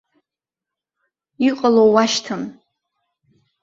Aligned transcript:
Иҟало 1.47 1.83
уашьҭан! 1.93 2.43